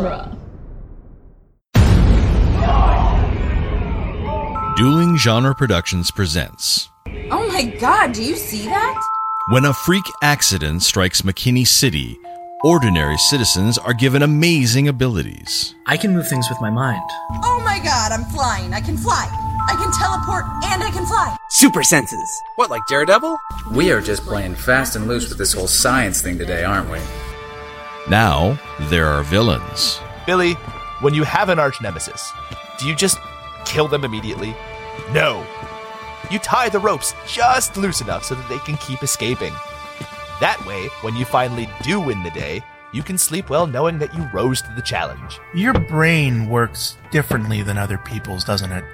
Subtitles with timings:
[0.00, 0.36] genre.
[4.76, 6.88] Dueling Genre Productions presents
[7.30, 9.06] Oh my god, do you see that?
[9.50, 12.18] When a freak accident strikes McKinney City,
[12.64, 15.74] ordinary citizens are given amazing abilities.
[15.86, 17.02] I can move things with my mind.
[17.44, 18.72] Oh my god, I'm flying.
[18.72, 19.26] I can fly.
[19.68, 21.36] I can teleport and I can fly.
[21.50, 22.28] Super senses.
[22.56, 23.38] What, like Daredevil?
[23.72, 27.00] We are just playing fast and loose with this whole science thing today, aren't we?
[28.10, 28.58] Now,
[28.88, 30.00] there are villains.
[30.26, 30.54] Billy,
[31.00, 32.32] when you have an arch nemesis,
[32.76, 33.18] do you just
[33.64, 34.52] kill them immediately?
[35.12, 35.46] No.
[36.28, 39.52] You tie the ropes just loose enough so that they can keep escaping.
[40.40, 44.12] That way, when you finally do win the day, you can sleep well knowing that
[44.12, 45.38] you rose to the challenge.
[45.54, 48.84] Your brain works differently than other people's, doesn't it?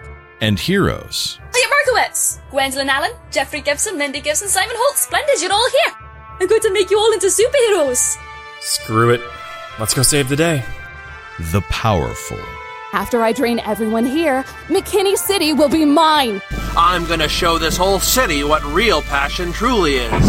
[0.42, 1.40] And heroes.
[1.54, 4.98] Elliot Markowitz, Gwendolyn Allen, Jeffrey Gibson, Lindy Gibson, Simon Holt.
[4.98, 5.94] Splendid, you're all here.
[6.38, 8.18] I'm going to make you all into superheroes.
[8.66, 9.20] Screw it.
[9.78, 10.64] Let's go save the day.
[11.52, 12.40] The powerful.
[12.92, 16.42] After I drain everyone here, McKinney City will be mine.
[16.76, 20.28] I'm gonna show this whole city what real passion truly is.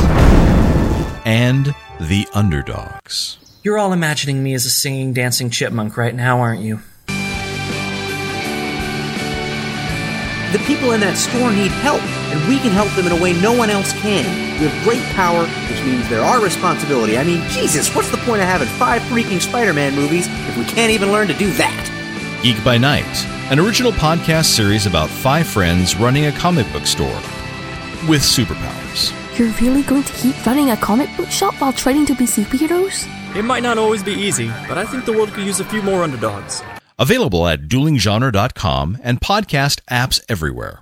[1.26, 3.40] And the underdogs.
[3.64, 6.80] You're all imagining me as a singing, dancing chipmunk right now, aren't you?
[10.52, 13.34] The people in that store need help, and we can help them in a way
[13.34, 14.26] no one else can.
[14.60, 17.18] We have great power, which means there are responsibility.
[17.18, 20.66] I mean, Jesus, what's the point of having five freaking Spider Man movies if we
[20.66, 22.40] can't even learn to do that?
[22.44, 23.06] Geek by Night,
[23.52, 27.22] an original podcast series about five friends running a comic book store
[28.08, 29.12] with superpowers.
[29.38, 33.08] You're really going to keep running a comic book shop while trying to be superheroes?
[33.36, 35.82] It might not always be easy, but I think the world could use a few
[35.82, 36.64] more underdogs.
[36.98, 40.82] Available at duelinggenre.com and podcast apps everywhere.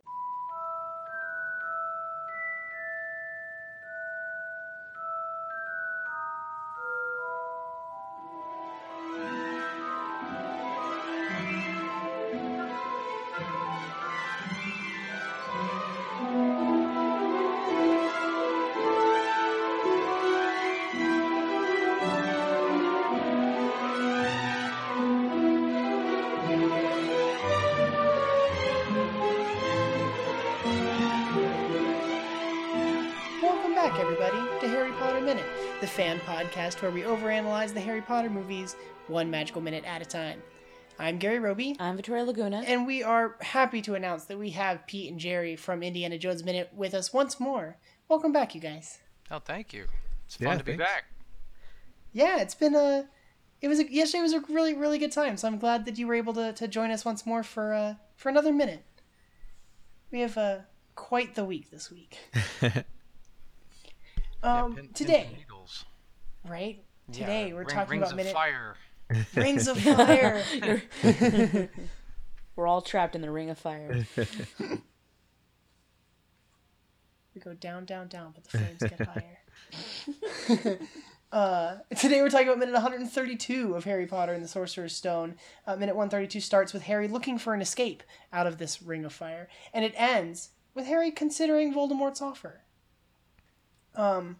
[35.81, 38.75] The fan podcast where we overanalyze the Harry Potter movies
[39.07, 40.39] one magical minute at a time.
[40.99, 41.75] I'm Gary Roby.
[41.79, 42.63] I'm Victoria Laguna.
[42.67, 46.43] And we are happy to announce that we have Pete and Jerry from Indiana Jones
[46.43, 47.77] Minute with us once more.
[48.09, 48.99] Welcome back, you guys.
[49.31, 49.85] Oh, thank you.
[50.27, 51.05] It's fun Yeah, to be back.
[52.13, 53.09] Yeah, it's been a.
[53.59, 56.05] It was a, yesterday was a really really good time, so I'm glad that you
[56.05, 58.83] were able to, to join us once more for uh, for another minute.
[60.11, 60.57] We have uh,
[60.93, 62.19] quite the week this week.
[64.43, 65.37] Um, pin- today, and
[66.43, 66.51] needles.
[66.51, 66.83] right?
[67.09, 68.75] Yeah, Today we're ring- talking rings about of minute fire.
[69.35, 70.41] Rings of fire.
[72.55, 74.05] We're all trapped in the ring of fire.
[77.35, 80.79] we go down, down, down, but the flames get higher.
[81.31, 85.35] uh, today we're talking about minute 132 of Harry Potter and the Sorcerer's Stone.
[85.65, 88.03] Uh, minute 132 starts with Harry looking for an escape
[88.33, 92.61] out of this ring of fire, and it ends with Harry considering Voldemort's offer.
[93.95, 94.37] Um,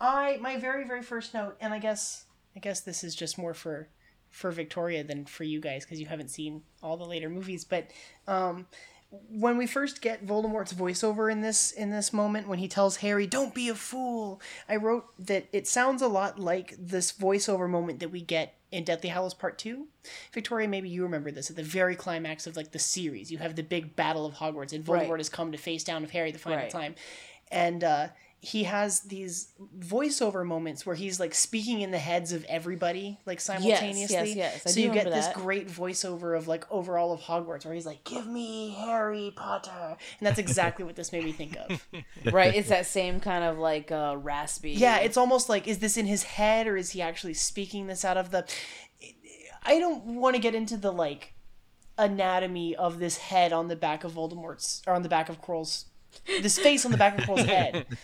[0.00, 2.24] I my very very first note, and I guess
[2.56, 3.88] I guess this is just more for
[4.30, 7.86] for Victoria than for you guys because you haven't seen all the later movies, but
[8.26, 8.66] um,
[9.30, 13.26] when we first get Voldemort's voiceover in this in this moment when he tells Harry,
[13.28, 18.00] "Don't be a fool," I wrote that it sounds a lot like this voiceover moment
[18.00, 19.86] that we get in Deathly Hallows Part Two.
[20.32, 23.30] Victoria, maybe you remember this at the very climax of like the series.
[23.30, 25.18] You have the big battle of Hogwarts, and Voldemort Right.
[25.20, 26.70] has come to face down of Harry the final Right.
[26.70, 26.96] time,
[27.52, 28.08] and uh,
[28.44, 33.40] he has these voiceover moments where he's like speaking in the heads of everybody like
[33.40, 34.16] simultaneously.
[34.16, 35.34] yes, yes, I so do you get remember this that.
[35.34, 40.26] great voiceover of like overall of Hogwarts where he's like, "Give me Harry Potter," and
[40.26, 41.86] that's exactly what this made me think of.
[42.32, 44.72] right, it's that same kind of like uh, raspy.
[44.72, 48.04] Yeah, it's almost like is this in his head or is he actually speaking this
[48.04, 48.46] out of the
[49.62, 51.32] I don't want to get into the like
[51.96, 55.86] anatomy of this head on the back of Voldemort's or on the back of Quirrell's
[56.42, 57.86] this face on the back of Quirrell's head.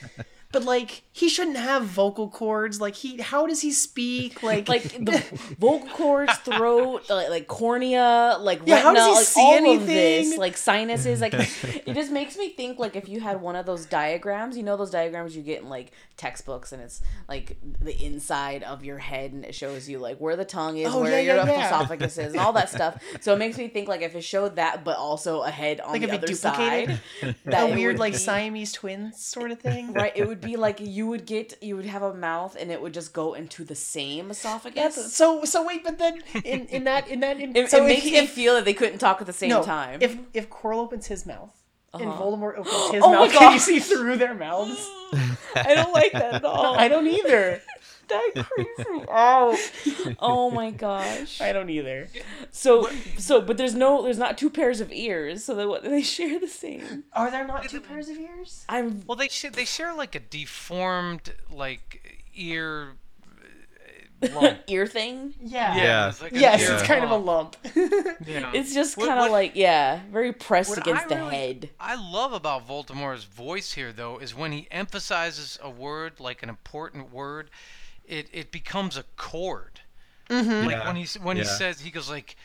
[0.53, 2.81] But like he shouldn't have vocal cords.
[2.81, 4.43] Like he how does he speak?
[4.51, 5.23] Like like the
[5.59, 9.55] vocal cords, throat, like, like cornea, like Yeah, how retina, does he like see all
[9.55, 9.81] anything?
[9.81, 11.21] of this, like sinuses.
[11.21, 11.35] Like
[11.87, 14.77] it just makes me think like if you had one of those diagrams, you know
[14.77, 19.33] those diagrams you get in like textbooks, and it's like the inside of your head,
[19.33, 21.67] and it shows you like where the tongue is, Oh, where yeah, your yeah, yeah.
[21.67, 23.03] esophagus is, and all that stuff.
[23.21, 25.93] So it makes me think like if it showed that, but also a head on
[25.93, 29.51] like the if it other duplicated side, that a weird like be- Siamese twins sort
[29.53, 29.93] of thing.
[29.93, 32.71] Right, it would would be like you would get you would have a mouth and
[32.71, 34.97] it would just go into the same esophagus.
[34.97, 37.87] That's, so so wait, but then in, in that in that in, It, so it
[37.89, 39.99] makes he- me if- feel that they couldn't talk at the same no, time.
[40.03, 41.55] If if Quirrell opens his mouth
[41.93, 42.23] and Uh-huh.
[42.23, 44.89] Voldemort opens his Oh mouth, can you see through their mouths?
[45.55, 46.77] I don't like that at all.
[46.79, 47.61] I don't either.
[48.11, 49.57] That creeps me out.
[50.19, 51.41] Oh my gosh.
[51.41, 52.09] I don't either.
[52.51, 56.03] So so but there's no there's not two pairs of ears, so they what they
[56.03, 57.05] share the same.
[57.13, 58.65] Are there not two pairs of ears?
[58.69, 62.93] I'm Well, they share they share like a deformed like ear
[64.23, 64.59] uh, lump.
[64.67, 65.35] ear thing.
[65.41, 65.77] Yeah.
[65.77, 67.57] Yeah, it's like yes, ear it's kind of a lump.
[68.27, 68.51] Yeah.
[68.55, 71.71] It's just kind of like yeah, very pressed against I the really- head.
[71.81, 76.49] I love about Voldemort's voice here, though, is when he emphasizes a word, like an
[76.51, 77.51] important word,
[78.11, 79.81] it, it becomes a chord.
[80.29, 80.65] Mhm.
[80.67, 80.87] Like Yeah.
[80.87, 82.37] when he s- when he says, he goes like,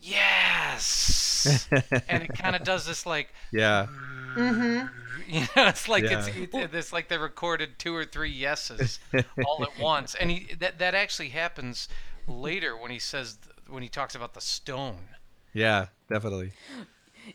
[0.00, 1.68] "Yes,"
[2.08, 3.86] and it kind of does this like, Yeah.
[4.34, 4.86] Mm-hmm.
[5.28, 6.44] you know, it's like it's, Yeah.
[6.62, 8.98] it's it's like they recorded two or three yeses
[9.46, 11.88] all at once, and he that that actually happens
[12.28, 13.38] later when he says
[13.68, 15.08] when he talks about the stone.
[15.52, 16.52] Yeah, definitely.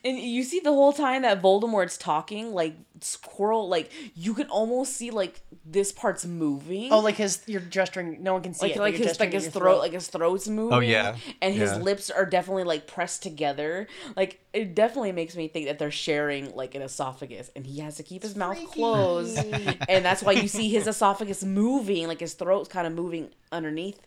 [0.06, 4.96] And you see the whole time that Voldemort's talking, like Squirrel, like you can almost
[4.96, 6.92] see like this part's moving.
[6.92, 8.22] Oh, like his you're gesturing.
[8.22, 8.80] No one can see like it.
[8.80, 10.74] like his like his your throat, like his throat's moving.
[10.78, 11.16] Oh yeah.
[11.42, 11.78] and his Yeah.
[11.78, 13.88] lips are definitely like pressed together.
[14.16, 17.96] Like it definitely makes me think that they're sharing like an esophagus, and he has
[17.96, 19.38] to keep his mouth closed,
[19.90, 24.00] and that's why you see his esophagus moving, like his throat's kind of moving underneath,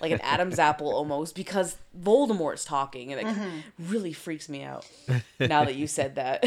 [0.00, 3.62] like an Adam's apple almost, because Voldemort's talking, and it Mhm.
[3.78, 4.84] really freaks me out.
[5.40, 6.44] Now that you said that.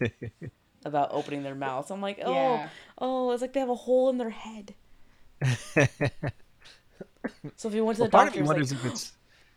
[0.84, 2.68] About opening their mouths, I'm like, oh, Yeah.
[2.98, 4.74] oh, it's like they have a hole in their head.
[7.56, 9.12] So if you went to Well, the part doctor, of me wonders like, if it's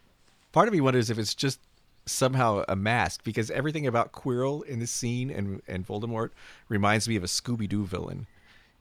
[0.52, 1.60] part of me wonders if it's just
[2.06, 6.30] somehow a mask because everything about Quirrell in this scene and and Voldemort
[6.70, 8.26] reminds me of a Scooby Doo villain.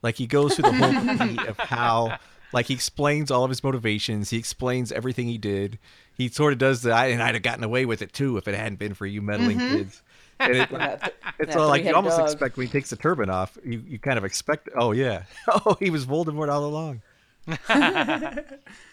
[0.01, 2.17] Like he goes through the whole of how
[2.53, 4.29] like he explains all of his motivations.
[4.29, 5.79] He explains everything he did.
[6.15, 8.47] He sort of does the I and I'd have gotten away with it too if
[8.47, 9.69] it hadn't been for you meddling Mhm.
[9.71, 10.01] kids.
[10.39, 12.25] And it, That- it's that all like you almost dog.
[12.29, 15.23] expect when he takes the turban off, you, you kind of expect oh yeah.
[15.65, 17.01] Oh he was Voldemort all along.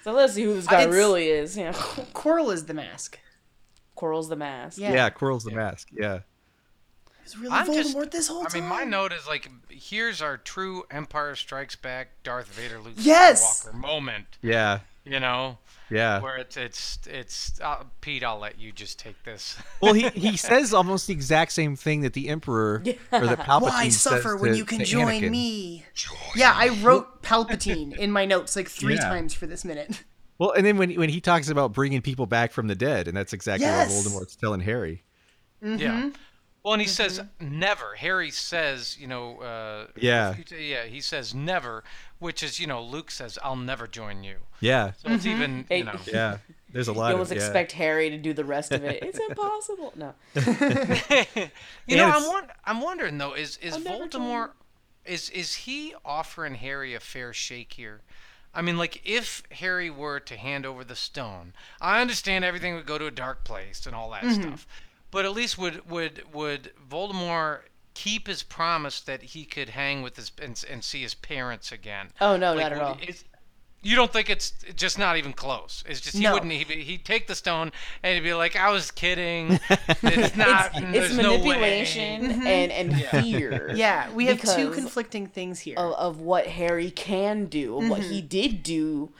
[0.04, 1.56] so let's see who this Uh, guy it's- really is.
[1.56, 3.18] Yeah, Quirrell is the mask.
[3.96, 4.78] Quirrell's the mask.
[4.78, 4.92] Yeah.
[4.92, 5.88] Yeah, Quirrell's the mask.
[5.92, 6.20] Yeah.
[7.24, 7.74] He's really I'm Voldemort
[8.04, 8.50] just- this whole time.
[8.54, 12.94] I mean, my note is like, here's our true Empire Strikes Back, Darth Vader, Luke
[12.98, 13.64] Yes!
[13.66, 14.26] Skywalker moment.
[14.42, 14.80] Yeah.
[15.06, 15.58] You know,
[15.90, 16.20] Yeah.
[16.22, 18.24] where it's it's it's uh, Pete.
[18.24, 19.54] I'll let you just take this.
[19.82, 22.82] Well, he, he says almost the exact same thing that the Emperor
[23.12, 25.30] or that Palpatine Why says suffer when to- you can join Anakin.
[25.30, 25.84] me?
[26.34, 29.00] Yeah, I wrote Palpatine in my notes like three Yeah.
[29.08, 30.04] times for this minute.
[30.38, 33.14] Well, and then when when he talks about bringing people back from the dead, and
[33.16, 33.90] that's exactly Yes.
[34.04, 35.02] what Voldemort's telling Harry.
[35.62, 35.78] Mm-hmm.
[35.80, 36.10] Yeah.
[36.64, 37.94] Well, and he says never.
[37.96, 40.34] Harry says, you know, uh, Yeah.
[40.58, 40.84] yeah.
[40.86, 41.84] He says never,
[42.18, 44.92] which is, you know, Luke says, "I'll never join you." Yeah.
[44.96, 45.98] So it's even, you know.
[46.06, 46.38] Yeah.
[46.72, 47.44] There's a You lot almost of yeah.
[47.44, 49.02] expect Harry to do the rest of it.
[49.02, 49.92] It's impossible.
[49.94, 50.14] No.
[51.86, 54.50] You know, I'm it's- won- I'm wondering though, is is I'll Voldemort
[55.04, 58.00] is is he offering Harry a fair shake here?
[58.54, 62.86] I mean, like if Harry were to hand over the stone, I understand everything would
[62.86, 64.42] go to a dark place and all that Mm-hmm.
[64.42, 64.66] stuff,
[65.14, 67.60] but at least would would would Voldemort
[67.94, 72.08] keep his promise that he could hang with his and, and see his parents again?
[72.20, 72.98] Oh no, Like, not at all.
[73.06, 73.24] is-
[73.86, 75.84] you don't think it's just not even close?
[75.86, 76.32] It's just he No.
[76.32, 76.50] wouldn't.
[76.52, 77.70] He'd, be- he'd take the stone
[78.02, 79.60] and he'd be like, "I was kidding.
[80.02, 80.70] It's not.
[80.74, 83.72] It's, there's it's no way." manipulation and and fear.
[83.76, 85.76] Yeah, we have two conflicting things here.
[85.76, 88.26] of, of what Harry can do, of what he Mm-hmm.
[88.28, 89.12] did do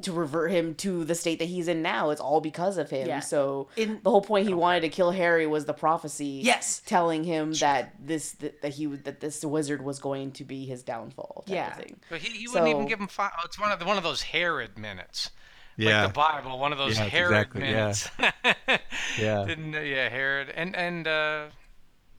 [0.00, 2.08] to revert him to the state that he's in now.
[2.10, 3.06] It's all because of him.
[3.06, 3.20] Yeah.
[3.20, 6.40] So In- the whole point he wanted to kill Harry was the prophecy.
[6.42, 6.80] Yes.
[6.86, 10.64] telling him that this that, that he would that this wizard was going to be
[10.64, 11.44] his downfall.
[11.46, 11.68] Type Yeah.
[11.72, 12.00] Of thing.
[12.08, 13.32] But he, he wouldn't even give him five.
[13.38, 15.30] Oh, it's one of the, one of those Herod minutes.
[15.76, 16.04] Yeah.
[16.04, 17.74] Like the Bible, one of those Yeah, Herod exactly, yeah.
[17.74, 18.10] minutes.
[19.18, 19.44] Yeah.
[19.46, 20.50] Didn't, uh, yeah, Herod.
[20.54, 21.44] And, and, uh,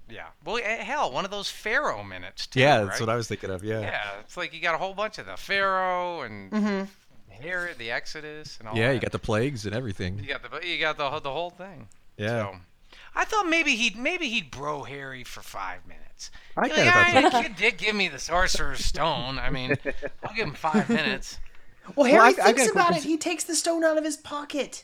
[0.10, 0.28] yeah.
[0.46, 2.60] Well, eh, hell, one of those Pharaoh minutes, too.
[2.60, 3.08] Yeah, that's right?
[3.08, 3.64] what I was thinking of.
[3.64, 3.80] Yeah.
[3.82, 6.84] Yeah, it's like you got a whole bunch of the Pharaoh and Mm-hmm.
[7.44, 8.94] Herod, the Exodus, and all Yeah, that.
[8.96, 10.20] you got the plagues and everything.
[10.20, 11.88] You got the you got the whole- the whole thing.
[12.18, 12.28] Yeah.
[12.54, 12.56] So,
[13.16, 16.32] I thought maybe he'd maybe he'd bro Harry for five minutes.
[16.58, 19.38] I You're kinda like, thought "All right, kid did give me the Sorcerer's Stone.
[19.40, 19.76] I mean,
[20.24, 21.40] I'll give him five minutes.
[21.96, 23.04] well, Harry I- I thinks got a about quick it.
[23.08, 24.84] He takes the stone out of his pocket.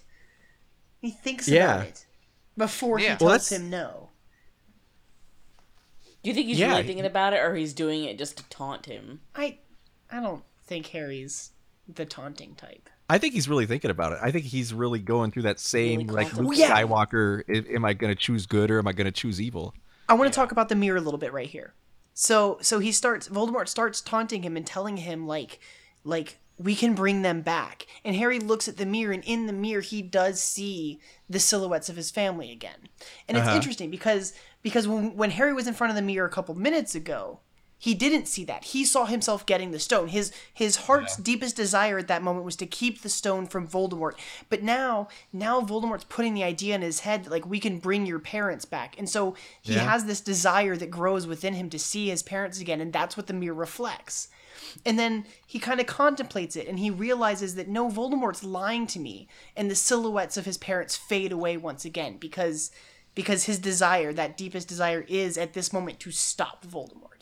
[1.00, 1.75] He thinks Yeah.
[1.75, 2.06] about it
[2.58, 3.06] before Yeah.
[3.06, 4.10] he Well, tells that's- him no.
[6.22, 8.38] Do you think he's Yeah, really he- thinking about it, or he's doing it just
[8.38, 9.22] to taunt him?
[9.34, 9.60] I,
[10.12, 11.51] I don't think Harry's
[11.96, 12.89] the taunting type.
[13.10, 14.19] I think he's really thinking about it.
[14.22, 16.63] I think he's really going through that same Really like contemplating.
[16.63, 16.84] Luke Yeah.
[16.84, 17.74] Skywalker.
[17.75, 19.74] Am I going to choose good or am I going to choose evil?
[20.08, 21.74] I want to talk about the mirror a little bit right here.
[22.13, 25.60] So so he starts Voldemort starts taunting him and telling him like
[26.03, 27.88] like we can bring them back.
[28.03, 31.88] And Harry looks at the mirror and in the mirror he does see the silhouettes
[31.89, 32.89] of his family again.
[33.27, 33.55] And it's Uh-huh.
[33.55, 36.93] interesting because because when when Harry was in front of the mirror a couple minutes
[36.96, 37.39] ago,
[37.81, 38.65] he didn't see that.
[38.65, 40.09] He saw himself getting the stone.
[40.09, 44.15] His his heart's deepest desire at that moment was to keep the stone from Voldemort.
[44.50, 48.05] But now, now Voldemort's putting the idea in his head that like we can bring
[48.05, 48.98] your parents back.
[49.00, 49.89] And so he Yeah.
[49.89, 53.27] has this desire that grows within him to see his parents again, and that's what
[53.27, 54.27] the mirror reflects.
[54.86, 59.00] And then he kind of contemplates it and he realizes that no, Voldemort's lying to
[59.00, 59.29] me.
[59.55, 62.71] And the silhouettes of his parents fade away once again because
[63.15, 67.19] because his desire, that deepest desire, is at this moment to stop Voldemort.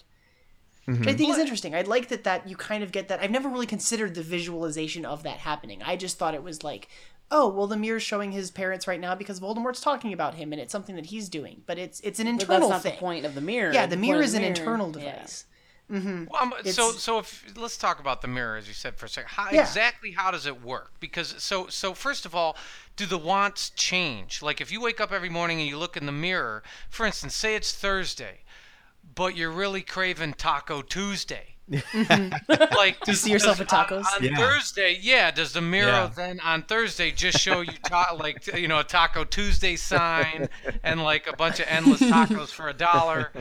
[0.88, 1.75] Which I think is interesting.
[1.75, 3.20] I like that that you kind of get that.
[3.20, 5.82] I've never really considered the visualization of that happening.
[5.84, 6.88] I just thought it was like,
[7.29, 10.62] oh, well, the mirror's showing his parents right now because Voldemort's talking about him, and
[10.62, 11.62] it's something that he's doing.
[11.65, 12.94] But it's it's an But internal that's not thing.
[12.94, 13.74] the point of the mirror.
[13.74, 15.12] Yeah, the point mirror of is the an mirror- internal yeah.
[15.15, 15.46] device.
[15.91, 16.25] Mm-hmm.
[16.29, 19.29] Well, so so if let's talk about the mirror as you said for a second.
[19.29, 19.62] How Yeah.
[19.62, 20.91] exactly how does it work?
[21.00, 22.58] Because so so first of all,
[22.98, 24.41] do the wants change?
[24.41, 27.36] Like if you wake up every morning and you look in the mirror, for instance,
[27.36, 28.39] say it's Thursday,
[29.17, 31.55] but you're really craving Taco Tuesday.
[32.77, 34.05] like Do you see yourself at tacos?
[34.05, 34.38] on, on Yeah.
[34.38, 34.97] Thursday?
[35.01, 35.31] Yeah.
[35.31, 36.09] Does the mirror Yeah.
[36.15, 40.47] then on Thursday just show you ta- like you know a Taco Tuesday sign
[40.83, 43.33] and like a bunch of endless tacos for a dollar,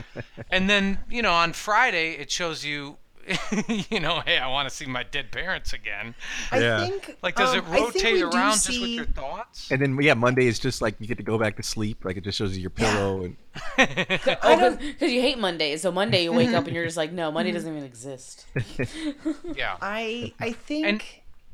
[0.51, 2.97] and then you know on Friday it shows you.
[3.89, 6.15] you know, hey, I want to see my dead parents again.
[6.51, 6.85] I Yeah.
[6.87, 9.69] think Like, does um, it rotate we do around just with your thoughts?
[9.71, 12.05] And then yeah, Monday is just like you get to go back to sleep.
[12.05, 13.37] Like it just shows you your pillow and
[14.43, 15.81] Oh, because you hate Mondays.
[15.81, 18.45] So Monday you wake up and you're just like, no, Monday doesn't even exist.
[19.55, 19.77] Yeah.
[19.81, 21.03] I I think And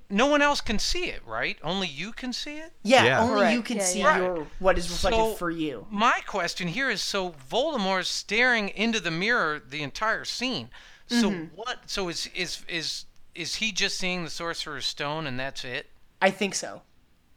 [0.10, 1.58] no one else can see it, right?
[1.64, 2.72] Only you can see it?
[2.84, 3.22] yeah, Yeah.
[3.22, 4.18] only you can Yeah, see yeah.
[4.18, 5.88] your what is reflected So- for you.
[5.90, 10.70] My question here is so Voldemort's staring into the mirror the entire scene.
[11.22, 11.56] So Mm-hmm.
[11.56, 13.06] what so is is is
[13.36, 15.88] is he just seeing the sorcerer's stone and that's it?
[16.22, 16.82] I think so.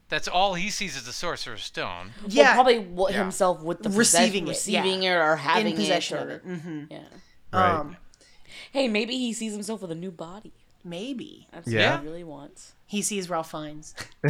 [0.09, 2.13] That's all he sees is the sorcerer's stone.
[2.29, 3.19] Yeah, well, probably what Yeah.
[3.23, 4.81] himself with the Receiving possess- it, yeah.
[4.83, 6.43] receiving it, or having in possession it, of or, it.
[6.61, 6.99] hmm Yeah.
[7.53, 7.75] Right.
[7.81, 7.97] Um,
[8.73, 10.53] Hey, maybe he sees himself with a new body.
[10.87, 11.93] Maybe That's Yeah.
[11.97, 12.73] what he really wants.
[12.87, 13.95] he sees Ralph Fiennes.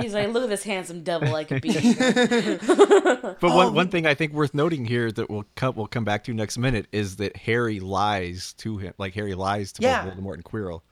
[0.00, 1.70] He's like, look at this handsome devil I could be.
[3.40, 3.72] But one, Oh.
[3.72, 6.58] one thing I think worth noting here that we'll come we'll come back to next
[6.58, 8.94] minute is that Harry lies to him.
[8.98, 10.04] Like Harry lies to both Yeah.
[10.10, 10.82] Voldemort and Quirrell.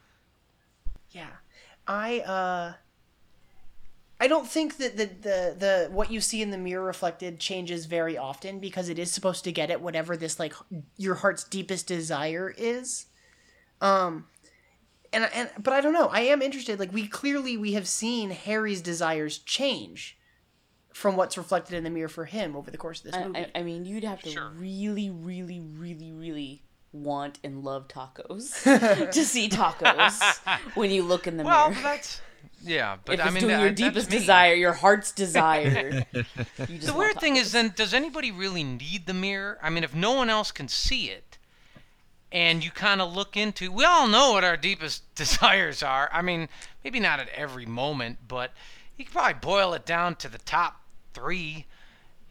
[1.11, 1.29] Yeah,
[1.87, 2.73] I uh,
[4.21, 7.87] I don't think that the, the the what you see in the mirror reflected changes
[7.87, 10.55] very often because it is supposed to get at whatever this like
[10.97, 13.07] your heart's deepest desire is.
[13.81, 14.27] Um,
[15.13, 16.09] and and but I don't know.
[16.09, 16.79] I am interested.
[16.79, 20.19] Like we clearly we have seen Harry's desires change
[20.93, 23.39] from what's reflected in the mirror for him over the course of this I, movie.
[23.55, 28.63] I, I mean, you'd have to really, really, really, really want and love tacos
[29.13, 30.39] to see tacos
[30.75, 31.83] when you look in the Well, mirror.
[31.83, 32.21] Well, that's
[32.63, 36.07] yeah, but if I it's mean doing that- your deepest desire, your heart's desire.
[36.15, 36.25] you
[36.79, 39.59] just The weird thing is then does anybody really need the mirror?
[39.63, 41.26] I mean, if no one else can see it
[42.33, 46.09] and you kind of look into we all know what our deepest desires are.
[46.13, 46.49] I mean,
[46.85, 48.53] maybe not at every moment, but
[48.97, 50.81] you could probably boil it down to the top
[51.15, 51.67] 3,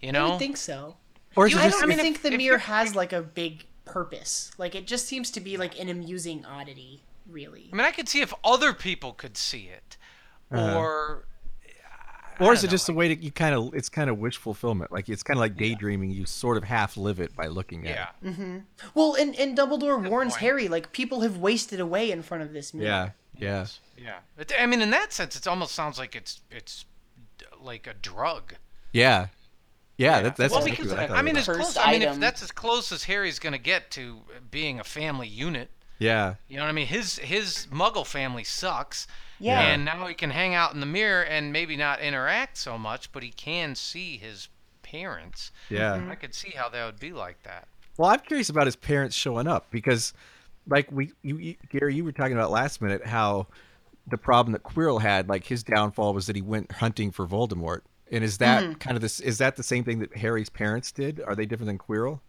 [0.01, 0.29] you I know?
[0.31, 0.97] would think so.
[1.35, 3.65] Or You- I don't I mean, think if- the if mirror has like a big
[3.85, 4.51] purpose.
[4.57, 7.69] Like it just seems to be like an amusing oddity, really.
[7.71, 9.97] I mean, I could see if other people could see it
[10.51, 10.77] Uh-huh.
[10.77, 11.25] or
[12.39, 14.91] Or is it just a way to you kind of it's kind of wish fulfillment?
[14.91, 16.11] Like it's kind of like daydreaming.
[16.11, 18.31] You sort of half live it by looking at yeah.
[18.33, 18.57] hmm
[18.93, 22.73] Well, and, and Dumbledore warns Harry like people have wasted away in front of this
[22.73, 22.87] mirror.
[22.87, 23.65] Yeah, yeah.
[23.97, 24.17] Yeah.
[24.37, 26.85] It, I mean, in that sense, it almost sounds like it's it's
[27.61, 28.53] like a drug.
[28.91, 29.27] Yeah.
[29.97, 31.77] Yeah, that, that's well, because what I I mean, as close.
[31.77, 34.17] I mean, if that's as close as Harry's going to get to
[34.51, 36.35] being a family unit, Yeah.
[36.49, 36.87] you know what I mean?
[36.87, 39.07] His his Muggle family sucks.
[39.39, 39.59] Yeah.
[39.61, 43.11] And now he can hang out in the mirror and maybe not interact so much,
[43.11, 44.47] but he can see his
[44.81, 45.51] parents.
[45.69, 45.97] Yeah.
[45.97, 46.11] Mm-hmm.
[46.11, 47.67] I could see how that would be like that.
[47.97, 50.13] Well, I'm curious about his parents showing up because,
[50.67, 53.47] like we, you, you, Gary, you were talking about last minute how
[54.07, 57.81] the problem that Quirrell had, like his downfall, was that he went hunting for Voldemort.
[58.11, 58.79] And is that Mhm.
[58.79, 59.19] kind of this?
[59.19, 61.19] Is that the same thing that Harry's parents did?
[61.21, 62.19] Are they different than Quirrell?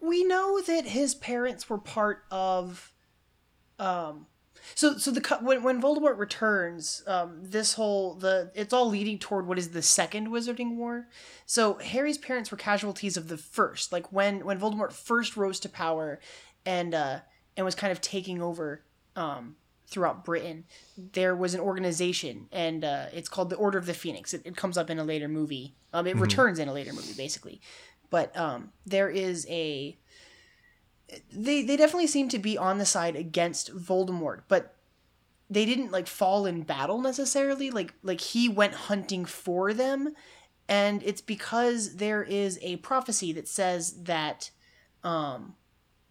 [0.00, 2.92] We know that his parents were part of
[3.78, 4.26] um
[4.74, 9.46] so so the when when Voldemort returns, um this whole the it's all leading toward
[9.46, 11.08] what is the second Wizarding War.
[11.46, 13.92] So Harry's parents were casualties of the first.
[13.92, 16.20] Like when when Voldemort first rose to power
[16.66, 17.20] and uh
[17.56, 18.84] and was kind of taking over
[19.16, 19.56] um
[19.90, 20.64] throughout Britain,
[20.98, 24.34] there was an organization, and uh, it's called the Order of the Phoenix.
[24.34, 25.76] It, it comes up in a later movie.
[25.94, 26.20] Um, it Mhm.
[26.20, 27.62] returns in a later movie, basically.
[28.10, 29.96] But um, there is a
[31.32, 34.74] they they definitely seem to be on the side against Voldemort, but
[35.50, 37.70] they didn't like fall in battle necessarily.
[37.70, 40.14] Like like he went hunting for them,
[40.68, 44.50] and it's because there is a prophecy that says that
[45.02, 45.54] um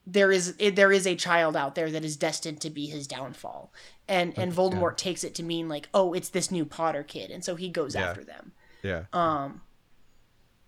[0.06, 3.74] there is there is a child out there that is destined to be his downfall
[4.08, 7.44] and and voldemort takes it to mean like oh it's this new potter kid and
[7.44, 8.06] so he goes Yeah.
[8.06, 9.04] after them Yeah.
[9.12, 9.60] um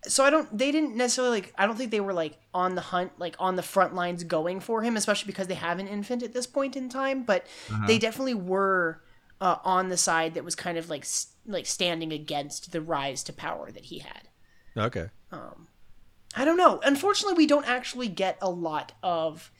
[0.06, 2.80] so i don't they didn't necessarily like i don't think they were like on the
[2.80, 6.22] hunt like on the front lines going for him especially because they have an infant
[6.22, 7.86] at this point in time but Uh-huh.
[7.86, 9.02] they definitely were
[9.42, 11.06] uh, on the side that was kind of like
[11.46, 14.28] like standing against the rise to power that he had
[14.76, 15.08] Okay.
[15.32, 15.68] um
[16.34, 19.50] i don't know unfortunately we don't actually get a lot of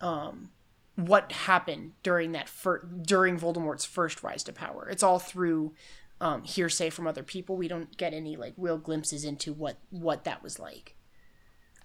[0.00, 0.50] um
[0.96, 5.72] what happened during that fir- during voldemort's first rise to power it's all through
[6.22, 10.24] um hearsay from other people we don't get any like real glimpses into what what
[10.24, 10.94] that was like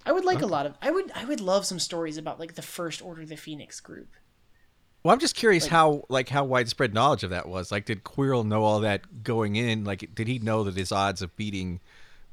[0.06, 2.54] i would like a lot of i would i would love some stories about like
[2.56, 4.10] the first order of the phoenix group
[5.04, 7.72] Well, I'm just curious Like- how like how widespread knowledge of that was.
[7.72, 9.84] Like, did Quirrell know all that going in?
[9.86, 11.80] Like, did he know that his odds of beating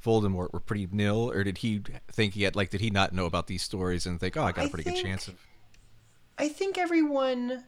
[0.04, 3.26] Voldemort were pretty nil, or did he think he had like did he not know
[3.26, 5.36] about these stories and think, oh, I got a pretty good chance of?
[6.36, 7.64] I think everyone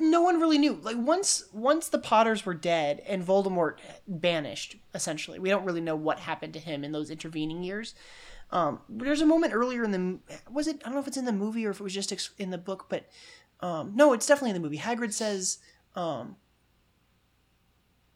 [0.00, 0.78] no one really knew.
[0.82, 5.38] Like once once the Potters were dead and Voldemort banished, essentially.
[5.38, 7.94] We don't really know what happened to him in those intervening years.
[8.50, 10.18] Um, there's a moment earlier in the
[10.50, 12.12] was it I don't know if it's in the movie or if it was just
[12.12, 13.08] ex- in the book, but
[13.60, 14.78] um, no, it's definitely in the movie.
[14.78, 15.58] Hagrid says
[15.94, 16.36] um,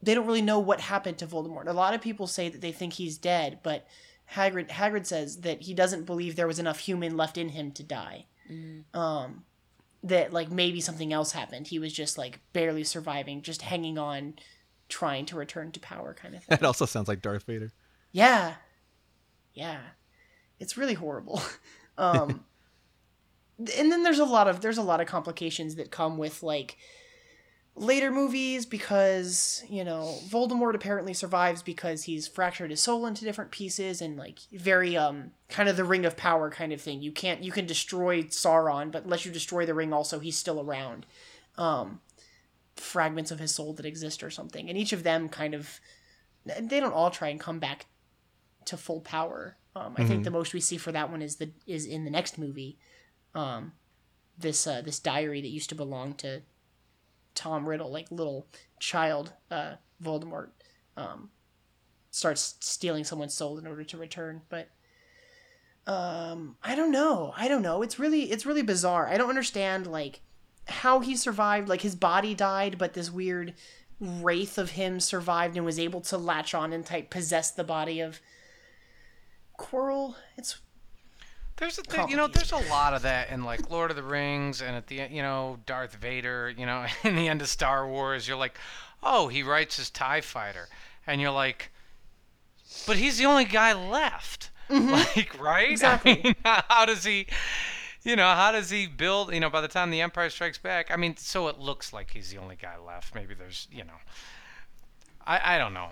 [0.03, 1.67] they don't really know what happened to Voldemort.
[1.67, 3.87] A lot of people say that they think he's dead, but
[4.35, 7.83] Hagrid Hagrid says that he doesn't believe there was enough human left in him to
[7.83, 8.27] die.
[8.95, 9.45] Um,
[10.03, 11.69] that like maybe something else happened.
[11.69, 14.35] He was just like barely surviving, just hanging on,
[14.89, 16.59] trying to return to power, kind of thing.
[16.59, 17.71] That also sounds like Darth Vader.
[18.13, 18.55] Yeah,
[19.55, 19.81] yeah,
[20.59, 21.43] it's really horrible.
[21.99, 22.45] Um,
[23.77, 26.79] and then there's a lot of there's a lot of complications that come with like
[27.77, 33.51] later movies because you know Voldemort apparently survives because he's fractured his soul into different
[33.51, 37.01] pieces and like very um kind of the ring of power kind of thing.
[37.01, 40.61] You can't you can destroy Sauron, but unless you destroy the ring, also he's still
[40.61, 41.07] around.
[41.57, 42.01] Um,
[42.77, 45.81] fragments of his soul that exist or something, and each of them kind of
[46.45, 47.87] they don't all try and come back
[48.65, 49.57] to full power.
[49.77, 50.25] Um, I think Mhm.
[50.25, 52.79] the most we see for that one is the is in the next movie.
[53.35, 53.73] Um,
[54.37, 56.43] this uh, this diary that used to belong to
[57.35, 58.47] Tom Riddle, like little
[58.79, 60.49] child uh, Voldemort,
[60.97, 61.31] um,
[62.11, 64.43] starts stealing someone's soul in order to return.
[64.49, 64.69] But
[65.87, 67.33] um, I don't know.
[67.37, 67.83] I don't know.
[67.83, 69.09] It's really it's really bizarre.
[69.09, 70.21] I don't understand like
[70.67, 71.69] how he survived.
[71.69, 73.55] Like his body died, but this weird
[74.01, 78.01] wraith of him survived and was able to latch on and type possess the body
[78.01, 78.21] of
[79.59, 80.15] Quirrell.
[80.37, 80.61] It's
[81.61, 84.03] There's a th- you know there's a lot of that in like Lord of the
[84.03, 87.49] Rings and at the end you know Darth Vader you know in the end of
[87.49, 88.59] Star Wars you're like
[89.03, 90.69] oh he writes his Tie Fighter.
[91.07, 91.71] And you're like
[92.87, 94.51] but he's the only guy left.
[94.71, 95.69] Like right?
[95.71, 96.13] Exactly.
[96.13, 97.27] I mean, how does he
[98.05, 100.91] you know how does he build you know by the time the Empire Strikes Back
[100.91, 103.15] I mean so it looks like he's the only guy left.
[103.15, 104.01] Maybe there's you know
[105.27, 105.91] I I don't know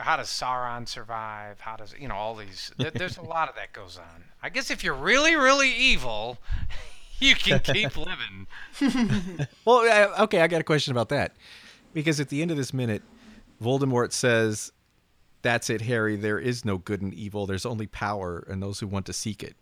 [0.00, 1.60] how does Sauron survive?
[1.60, 2.72] How does you know all these?
[2.76, 4.24] There, there's a lot of that goes on.
[4.42, 6.38] I guess if you're really, really evil,
[7.18, 8.46] you can keep living.
[9.64, 11.32] well, uh, okay, I got a question about that.
[11.92, 13.02] Because at the end of this minute,
[13.62, 14.70] Voldemort says,
[15.42, 16.14] That's it, Harry.
[16.16, 17.46] There is no good and evil.
[17.46, 19.56] There's only power and those who want to seek it.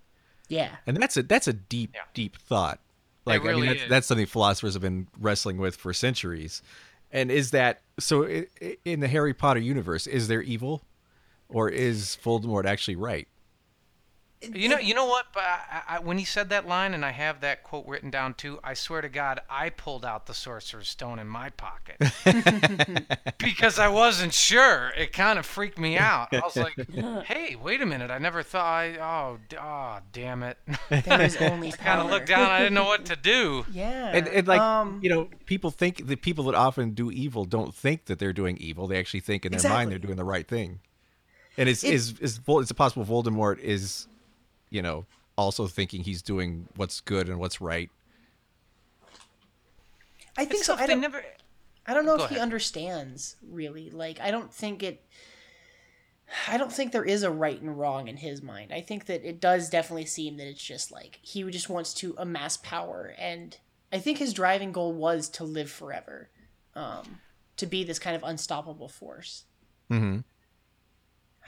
[0.48, 0.76] yeah.
[0.86, 2.80] And that's a that's a deep, deep thought.
[3.24, 3.88] Like I really mean, that's, is.
[3.88, 6.62] that's something philosophers have been wrestling with for centuries.
[7.10, 8.44] And is that so?
[8.84, 10.82] In the Harry Potter universe, is there evil,
[11.48, 13.28] or is Voldemort actually right?
[14.40, 15.26] You know, you know what?
[15.34, 18.60] I, I, when he said that line, and I have that quote written down too.
[18.62, 21.96] I swear to God, I pulled out the Sorcerer's Stone in my pocket
[23.38, 24.90] because I wasn't sure.
[24.96, 26.28] It kind of freaked me out.
[26.32, 26.74] I was like,
[27.24, 28.10] "Hey, wait a minute!
[28.10, 28.64] I never thought.
[28.64, 30.56] I, oh, d- oh, damn it!"
[30.88, 32.48] There is only I kind of looked down.
[32.50, 33.64] I didn't know what to do.
[33.72, 34.10] Yeah.
[34.14, 37.74] And, and like um, you know, people think the people that often do evil don't
[37.74, 38.86] think that they're doing evil.
[38.86, 40.80] They actually think in their mind they're doing the right thing.
[41.56, 44.06] And is It- is is Vol- is it possible Voldemort is,
[44.70, 47.90] you know, also thinking he's doing what's good and what's right?
[50.36, 50.74] I think It's so.
[50.76, 51.00] I don't.
[51.00, 51.24] never-
[51.86, 53.90] I don't know Go if he understands really.
[53.90, 55.02] Like, I don't think it.
[56.46, 58.70] I don't think there is a right and wrong in his mind.
[58.72, 62.14] I think that it does definitely seem that it's just like he just wants to
[62.18, 63.56] amass power, and
[63.90, 66.28] I think his driving goal was to live forever,
[66.74, 67.20] um,
[67.56, 69.44] to be this kind of unstoppable force.
[69.90, 70.18] Mm-hmm.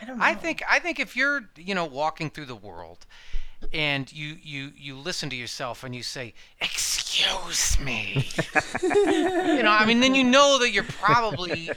[0.00, 0.24] I don't know.
[0.24, 3.06] I think I think if you're you know walking through the world,
[3.72, 8.28] and you you you listen to yourself and you say, "Excuse me,"
[8.82, 11.70] you know, I mean, then you know that you're probably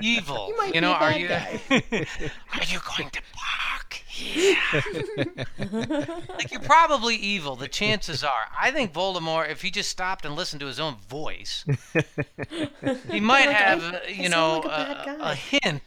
[0.00, 0.48] evil.
[0.48, 1.60] You might You know, be a are you guy.
[1.70, 4.56] are you going to bark here?
[6.30, 7.56] like you're probably evil.
[7.56, 8.46] The chances are.
[8.58, 11.64] I think Voldemort, if he just stopped and listened to his own voice,
[13.10, 15.82] he might Like, have, I- uh, I you know, like a a, a hint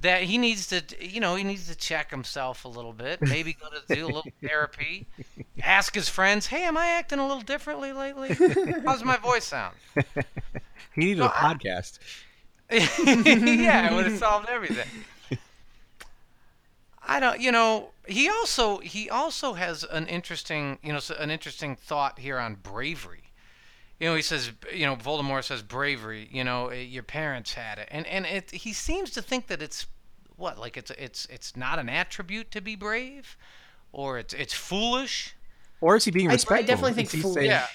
[0.00, 3.20] that he needs to, you know, he needs to check himself a little bit.
[3.20, 5.06] Maybe go to do a little therapy.
[5.62, 8.36] Ask his friends, "Hey, am I acting a little differently lately?
[8.84, 9.74] How's my voice sound?"
[10.94, 12.00] He needed a podcast.
[12.70, 14.88] yeah, it would have solved everything.
[17.06, 21.76] I don't, you know, he also he also has an interesting, you know, an interesting
[21.76, 23.27] thought here on bravery.
[24.00, 26.28] You know, he says, you know, Voldemort says bravery.
[26.30, 29.60] You know, eh, your parents had it, and and it, he seems to think that
[29.60, 29.86] it's
[30.36, 33.36] what, like it's it's it's not an attribute to be brave,
[33.92, 35.34] or it's it's foolish.
[35.80, 37.34] Or is he being I- I definitely think Is he foolish.
[37.36, 37.66] saying- Yeah.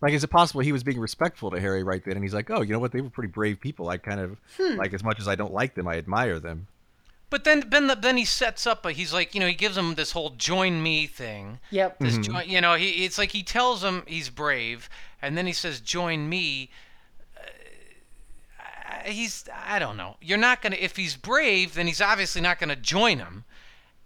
[0.00, 2.14] Like, is it possible he was being respectful to Harry right then?
[2.14, 2.92] And he's like, oh, you know what?
[2.92, 3.88] They were pretty brave people.
[3.88, 4.76] I kind of, Hmm.
[4.76, 6.68] like, as much as I don't like them, I admire them.
[7.30, 8.86] But then, then, the, then he sets up.
[8.86, 11.58] A, he's like, you know, he gives him this whole "join me" thing.
[11.70, 11.98] Yep.
[11.98, 12.22] This Mhm.
[12.24, 14.88] join, you know, he it's like he tells him he's brave,
[15.20, 16.70] and then he says, "Join me."
[18.58, 20.16] Uh, he's I don't know.
[20.20, 23.44] You're not gonna if he's brave, then he's obviously not gonna join him,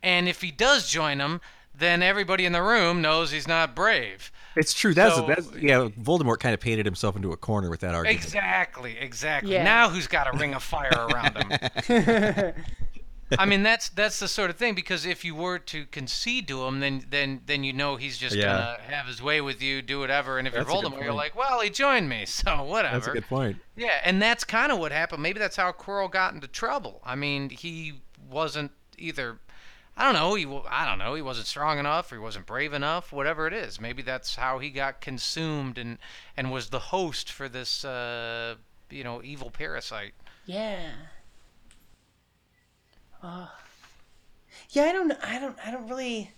[0.02, 1.40] and if he does join him,
[1.74, 4.30] then everybody in the room knows he's not brave.
[4.54, 4.92] It's true.
[4.92, 5.88] That's, So- that's yeah.
[6.00, 8.22] Voldemort kind of painted himself into a corner with that argument.
[8.22, 9.52] Exactly, exactly.
[9.52, 9.62] Yeah.
[9.64, 12.52] Now who's got a ring of fire around him?
[13.38, 16.64] I mean, that's that's the sort of thing because if you were to concede to
[16.64, 18.44] him, then then then you know he's just Yeah.
[18.44, 20.38] gonna have his way with you, do whatever.
[20.38, 22.94] And if That's you're good Voldemort, you're like, well, he joined me, so whatever.
[22.94, 23.56] That's a good point.
[23.76, 25.22] Yeah, and that's kind of what happened.
[25.22, 27.00] Maybe that's how Quirrell got into trouble.
[27.04, 29.38] I mean, he wasn't either.
[29.96, 30.34] I don't know.
[30.34, 31.14] He I don't know.
[31.14, 33.12] He wasn't strong enough, or he wasn't brave enough.
[33.12, 35.98] Whatever it is, maybe that's how he got consumed and
[36.36, 38.54] and was the host for this, uh,
[38.90, 40.14] you know, evil parasite.
[40.46, 40.92] Yeah.
[43.22, 43.46] Uh,
[44.70, 46.32] yeah, I don't, I don't, I don't really.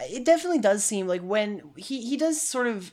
[0.00, 2.92] It definitely does seem like when he he does sort of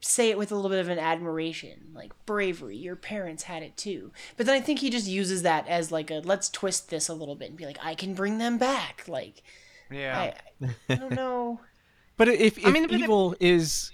[0.00, 2.76] say it with a little bit of an admiration, like bravery.
[2.76, 6.10] Your parents had it too, but then I think he just uses that as like
[6.10, 9.04] a let's twist this a little bit and be like, I can bring them back.
[9.06, 9.42] Like,
[9.90, 10.32] Yeah.
[10.60, 11.60] I, I don't know.
[12.16, 13.92] But if, if I mean, but it- evil is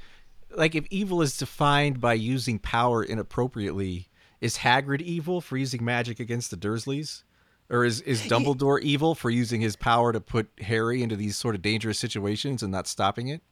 [0.56, 4.08] like if evil is defined by using power inappropriately,
[4.40, 7.22] is Hagrid evil for using magic against the Dursleys?
[7.68, 11.54] Or is, is Dumbledore evil for using his power to put Harry into these sort
[11.54, 13.42] of dangerous situations and not stopping it?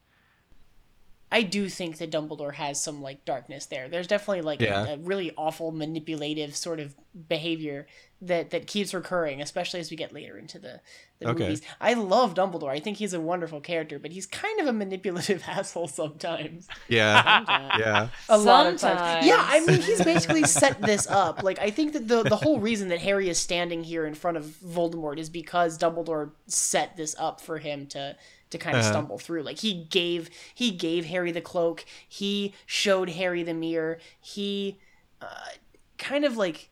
[1.35, 3.89] I do think that Dumbledore has some like darkness there.
[3.89, 4.87] There's definitely like Yeah.
[4.87, 6.95] a, a really awful manipulative sort of
[7.29, 7.87] behavior
[8.23, 10.81] that that keeps recurring, especially as we get later into the,
[11.19, 11.43] the Okay.
[11.43, 11.63] movies.
[11.81, 12.71] I love Dumbledore.
[12.71, 16.69] I think he's a wonderful character, but he's kind of a manipulative asshole sometimes.
[16.89, 17.45] Yeah.
[17.79, 18.09] yeah.
[18.29, 19.27] A lot of times.
[19.27, 21.43] Yeah, I mean he's basically set this up.
[21.43, 24.37] Like I think that the the whole reason that Harry is standing here in front
[24.37, 28.17] of Voldemort is because Dumbledore set this up for him to
[28.55, 28.93] to kind of Uh-huh.
[28.93, 29.43] stumble through.
[29.43, 31.85] Like he gave he gave Harry the cloak.
[32.09, 33.99] He showed Harry the mirror.
[34.21, 34.79] He
[35.21, 35.51] uh,
[35.99, 36.71] kind of like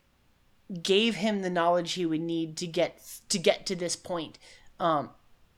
[0.81, 4.39] gave him the knowledge he would need to get to get to this point.
[4.79, 5.11] Um,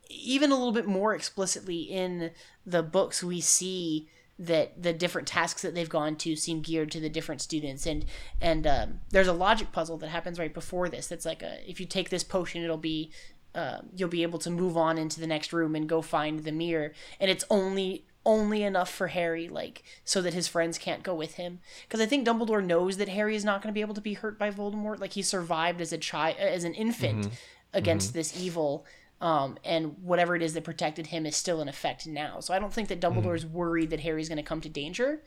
[0.09, 2.31] even a little bit more explicitly in
[2.65, 6.99] the books, we see that the different tasks that they've gone to seem geared to
[6.99, 8.03] the different students and
[8.41, 11.79] and um, there's a logic puzzle that happens right before this that's like a if
[11.79, 13.09] you take this potion it'll be
[13.55, 16.51] uh, you'll be able to move on into the next room and go find the
[16.51, 16.93] mirror.
[17.19, 21.35] And it's only only enough for Harry like so that his friends can't go with
[21.35, 21.59] him.
[21.87, 24.15] Because I think Dumbledore knows that Harry is not going to be able to be
[24.15, 24.99] hurt by Voldemort.
[24.99, 27.31] Like he survived as a child as an infant Mhm.
[27.73, 28.13] against Mhm.
[28.13, 28.85] this evil
[29.21, 32.39] um, and whatever it is that protected him is still in effect now.
[32.41, 35.21] So I don't think that Dumbledore is worried that Harry's going to come to danger.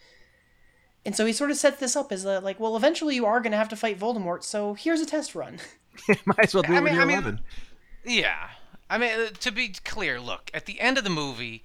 [1.06, 3.40] And so he sort of sets this up as a, like well eventually you are
[3.40, 5.58] going to have to fight Voldemort so here's a test run.
[6.26, 7.40] Might as well do it I when you're I mean- 11.
[8.08, 8.48] Yeah.
[8.90, 11.62] I mean, uh, to be clear, look, at the end of the movie,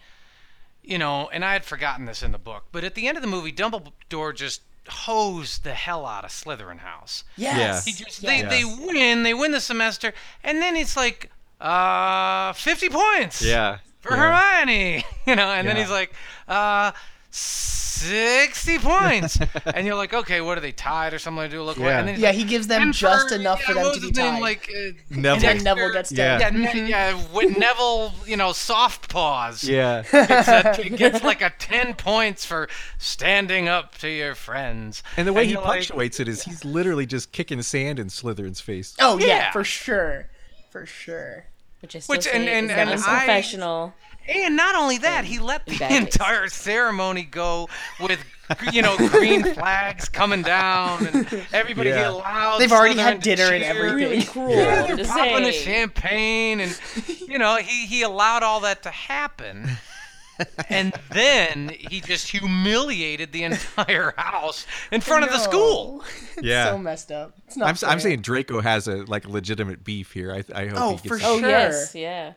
[0.83, 3.21] you know, and I had forgotten this in the book, but at the end of
[3.21, 7.23] the movie, Dumbledore just hosed the hell out of Slytherin House.
[7.37, 7.85] Yes.
[7.85, 8.41] He just, Yes.
[8.49, 13.41] they, they win, they win the semester, and then it's like, uh, 50 points.
[13.41, 13.77] Yeah.
[14.01, 14.59] For yeah.
[14.59, 16.13] Hermione, you know, and then he's like,
[16.49, 16.91] uh,
[17.35, 19.39] 60 points.
[19.73, 21.43] and you're like, okay, what are they tied or something?
[21.43, 21.99] To do look Yeah.
[21.99, 23.99] and then yeah like, he gives them and just for- enough for them to was
[23.99, 24.33] be his name?
[24.33, 25.33] tied Like, uh, Neville.
[25.33, 26.37] and then Neville gets Yeah.
[26.37, 29.63] dead yeah, ne- yeah, with Neville, you know, soft paws.
[29.63, 30.03] Yeah.
[30.11, 32.67] Gets, a, gets like a 10 points for
[32.97, 35.01] standing up to your friends.
[35.17, 38.07] And the way he you're like, punctuates it is he's literally just kicking sand in
[38.07, 38.95] Slytherin's face.
[38.99, 39.25] oh yeah.
[39.27, 39.51] Yeah.
[39.51, 40.29] for sure
[40.71, 41.45] for sure
[41.81, 43.93] Which is still Which and say and, is and not I, professional.
[44.27, 46.01] And not only that, he let the bad taste.
[46.19, 47.67] entire ceremony go
[47.99, 48.19] with
[48.71, 51.97] you know green flags coming down and everybody Yeah.
[51.99, 52.59] he allowed.
[52.59, 53.95] They've already had to dinner and everything.
[53.97, 56.79] Really cruel Yeah, to they're popping the champagne and
[57.27, 59.69] you know he he allowed all that to happen.
[60.67, 66.03] and then he just humiliated the entire house in front of the school.
[66.37, 66.71] It's Yeah.
[66.71, 67.35] so messed up.
[67.47, 70.31] It's not I'm, s- I'm saying Draco has a like legitimate beef here.
[70.33, 71.21] I, I hope Oh, he gets for it.
[71.23, 72.33] Oh yes, yeah.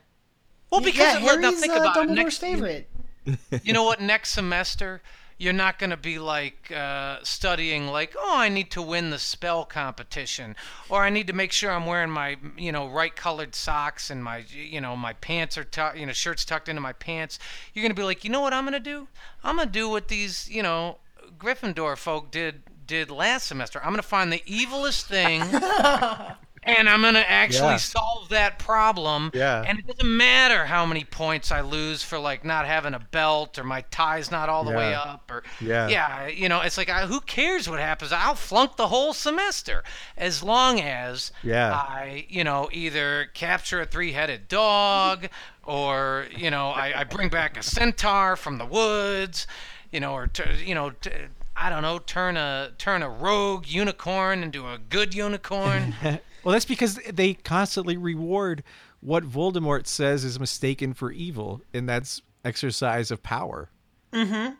[0.70, 2.08] Well, Yeah, because Harry's now think uh, about it.
[2.08, 2.88] Dumbledore's Next, favorite.
[3.62, 4.00] you know what?
[4.00, 5.00] Next semester,
[5.38, 9.18] you're not going to be like uh, studying like, oh, I need to win the
[9.18, 10.56] spell competition,
[10.88, 14.24] or I need to make sure I'm wearing my, you know, right colored socks and
[14.24, 17.38] my, you know, my pants are, tu- you know, shirts tucked into my pants.
[17.74, 19.08] You're going to be like, you know what I'm going to do?
[19.44, 20.98] I'm going to do what these, you know,
[21.38, 23.80] Gryffindor folk did did last semester.
[23.80, 25.42] I'm going to find the evilest thing.
[26.66, 27.76] And I'm gonna actually Yeah.
[27.76, 29.30] solve that problem.
[29.32, 29.62] Yeah.
[29.66, 33.56] And it doesn't matter how many points I lose for like not having a belt
[33.58, 35.86] or my tie's not all the way up or Yeah.
[35.88, 38.10] yeah, you know, it's like I, who cares what happens?
[38.12, 39.84] I'll flunk the whole semester
[40.16, 41.72] as long as Yeah.
[41.72, 45.28] I, you know, either capture a three-headed dog
[45.62, 49.46] or you know I, I bring back a centaur from the woods,
[49.90, 50.90] you know, or t- you know.
[50.90, 51.10] T-
[51.58, 55.94] I don't know, turn a turn a rogue unicorn into a good unicorn.
[56.46, 58.62] Well, that's because they constantly reward
[59.00, 63.68] what Voldemort says is mistaken for evil, and that's exercise of power.
[64.12, 64.54] Mm-hmm.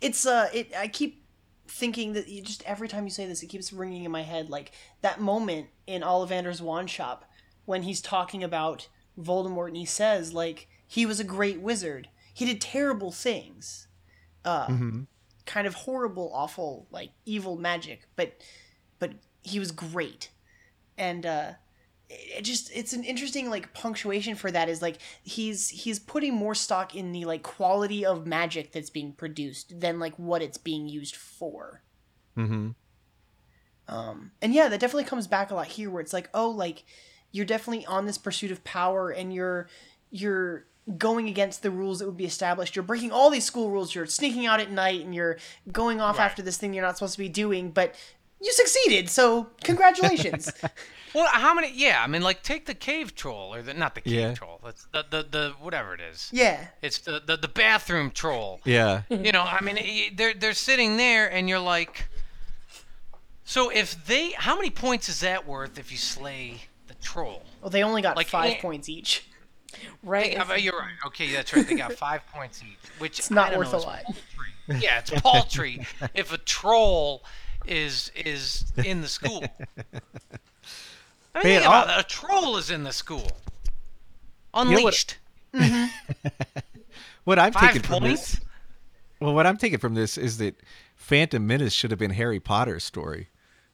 [0.00, 0.72] It's uh, it.
[0.78, 1.24] I keep
[1.66, 4.48] thinking that you just every time you say this, it keeps ringing in my head.
[4.48, 7.24] Like that moment in Ollivander's wand shop
[7.64, 8.86] when he's talking about
[9.20, 12.08] Voldemort, and he says like he was a great wizard.
[12.32, 13.88] He did terrible things,
[14.44, 15.08] uh, Mhm.
[15.46, 18.06] kind of horrible, awful, like evil magic.
[18.14, 18.40] But
[19.00, 20.30] but he was great,
[21.00, 21.52] and uh,
[22.08, 26.34] it it just it's an interesting like punctuation for that is like he's he's putting
[26.34, 30.58] more stock in the like quality of magic that's being produced than like what it's
[30.58, 31.82] being used for.
[32.36, 32.70] Mm-hmm.
[33.88, 36.84] um and yeah that definitely comes back a lot here where it's like oh like
[37.32, 39.68] you're definitely on this pursuit of power and you're
[40.10, 42.74] you're going against the rules that would be established.
[42.74, 43.94] You're breaking all these school rules.
[43.94, 45.38] You're sneaking out at night and you're
[45.70, 47.70] going off after this thing you're not supposed to be doing.
[47.70, 47.94] But
[48.40, 50.50] you succeeded so congratulations
[51.12, 51.72] Well, how many?
[51.74, 54.32] Yeah, I mean, like take the cave troll or the not the cave Yeah.
[54.34, 54.60] troll.
[54.64, 56.30] It's the, the the whatever it is.
[56.32, 56.68] Yeah.
[56.82, 58.60] It's the the, the bathroom troll.
[58.64, 59.02] Yeah.
[59.10, 62.06] You know, I mean, they're they're sitting there, and you're like,
[63.44, 67.42] so if they, how many points is that worth if you slay the troll?
[67.60, 69.26] well they only got Like, five eh, points each
[70.04, 70.30] Right.
[70.30, 70.94] They got- you're right.
[71.06, 71.66] Okay, that's right.
[71.66, 74.04] They got five points each, which It's not I don't worth know, a lot.
[74.04, 74.78] paltry.
[74.80, 77.24] Yeah, it's paltry if a troll
[77.66, 79.44] is is in the school.
[81.34, 82.00] I mean, Hey, think about that.
[82.00, 83.20] A troll is in the school.
[84.54, 85.18] know what- Unleashed.
[87.24, 88.40] What I'm Five taking from this,
[89.20, 90.58] well, what I'm taking from this is that
[90.96, 93.28] Phantom Menace should have been Harry Potter's story.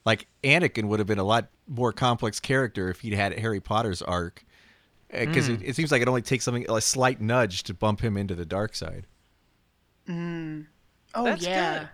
[0.04, 4.02] Like Anakin would have been a lot more complex character if he'd had Harry Potter's
[4.02, 4.44] arc,
[5.10, 5.62] because Mm.
[5.62, 8.34] it, it seems like it only takes something a slight nudge to bump him into
[8.34, 9.06] the dark side.
[10.08, 10.66] Mm.
[11.14, 11.78] Oh That's yeah.
[11.78, 11.88] good.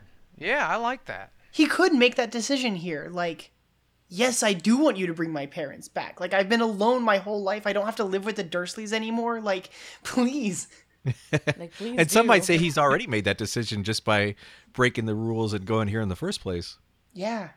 [0.46, 1.32] Yeah, I like that.
[1.52, 3.08] He could make that decision here.
[3.12, 3.52] Like,
[4.08, 6.18] yes, I do want you to bring my parents back.
[6.18, 7.66] Like, I've been alone my whole life.
[7.66, 9.40] I don't have to live with the Dursleys anymore.
[9.40, 9.68] Like,
[10.02, 10.66] please.
[11.30, 12.28] Like, please and some do.
[12.28, 14.34] might say he's already made that decision just by
[14.72, 16.78] breaking the rules and going here in the first place.
[17.12, 17.50] Yeah.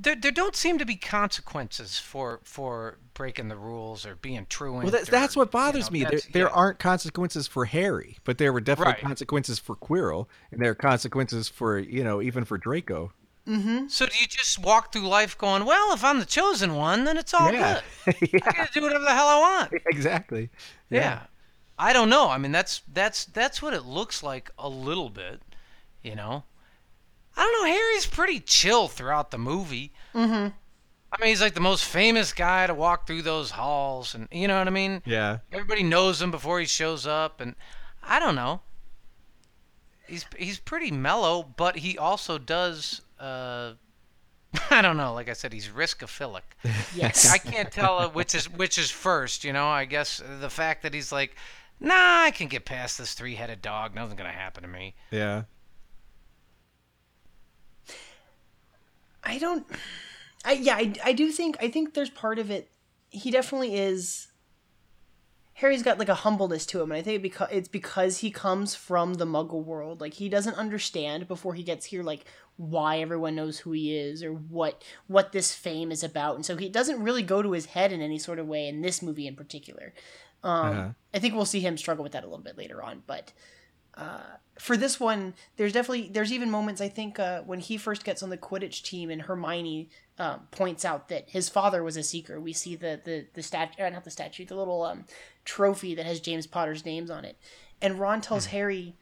[0.00, 4.84] There, there don't seem to be consequences for for breaking the rules or being truant.
[4.84, 6.00] Well, that, or, that's what you know, bothers me.
[6.00, 6.52] There, that's- there yeah.
[6.52, 9.02] aren't consequences for Harry, but there were definitely Right.
[9.02, 13.12] consequences for Quirrell, and there are consequences for you know even for Draco.
[13.46, 13.88] Mm-hmm.
[13.88, 17.16] So do you just walk through life going, well, if I'm the chosen one, then
[17.16, 17.80] it's all Yeah.
[18.06, 18.14] good.
[18.44, 19.72] I get to do whatever the hell I want.
[19.86, 20.50] exactly.
[20.90, 21.20] Yeah.
[21.78, 22.28] I don't know.
[22.28, 25.40] I mean, that's that's that's what it looks like a little bit,
[26.02, 26.44] you know.
[27.38, 27.72] I don't know.
[27.72, 29.92] Harry's pretty chill throughout the movie.
[30.12, 30.48] Mm-hmm.
[31.12, 34.48] I mean, he's like the most famous guy to walk through those halls, and you
[34.48, 35.02] know what I mean.
[35.06, 35.38] Yeah.
[35.52, 37.54] Everybody knows him before he shows up, and
[38.02, 38.60] I don't know.
[40.08, 43.02] He's he's pretty mellow, but he also does.
[43.20, 43.74] Uh,
[44.70, 45.14] I don't know.
[45.14, 46.42] Like I said, he's riskophilic.
[46.94, 47.30] Yes.
[47.30, 49.44] I can't tell uh, which is which is first.
[49.44, 51.36] You know, I guess the fact that he's like,
[51.78, 53.94] nah, I can get past this three-headed dog.
[53.94, 54.94] Nothing's gonna happen to me.
[55.12, 55.44] Yeah.
[59.28, 59.66] I don't.
[60.44, 60.76] I yeah.
[60.76, 61.56] I, I do think.
[61.60, 62.70] I think there's part of it.
[63.10, 64.28] He definitely is.
[65.54, 68.74] Harry's got like a humbleness to him, and I think because it's because he comes
[68.76, 70.00] from the Muggle world.
[70.00, 72.24] Like he doesn't understand before he gets here, like
[72.56, 76.56] why everyone knows who he is or what what this fame is about, and so
[76.56, 79.26] he doesn't really go to his head in any sort of way in this movie
[79.26, 79.92] in particular.
[80.44, 80.88] Um, Uh-huh.
[81.12, 83.32] I think we'll see him struggle with that a little bit later on, but
[83.94, 88.04] uh, for this one, there's definitely there's even moments I think uh, when he first
[88.04, 92.02] gets on the Quidditch team and Hermione um, points out that his father was a
[92.02, 92.40] seeker.
[92.40, 95.04] We see the the the statue, uh, not the statue, the little um,
[95.44, 97.38] trophy that has James Potter's names on it,
[97.80, 98.96] and Ron tells Harry,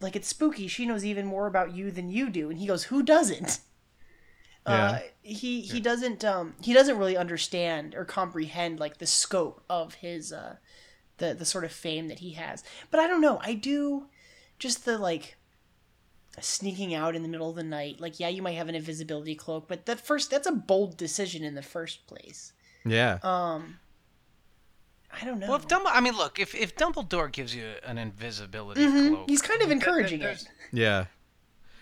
[0.00, 0.66] like it's spooky.
[0.68, 3.60] She knows even more about you than you do, and he goes, "Who doesn't?"
[4.66, 9.96] Uh, he he doesn't um he doesn't really understand or comprehend like the scope of
[9.96, 10.56] his uh
[11.18, 12.64] the the sort of fame that he has.
[12.90, 13.38] But I don't know.
[13.42, 14.06] I do
[14.64, 15.36] just the like
[16.40, 18.00] sneaking out in the middle of the night.
[18.00, 21.44] Like yeah, you might have an invisibility cloak, but that first that's a bold decision
[21.44, 22.52] in the first place.
[22.84, 23.18] Yeah.
[23.22, 23.78] Um
[25.12, 25.46] I don't know.
[25.48, 29.10] Well, if Dumbledore, I mean, look, if if Dumbledore gives you an invisibility Mhm.
[29.10, 30.48] cloak, He's kind of encouraging it.
[30.72, 31.04] Yeah.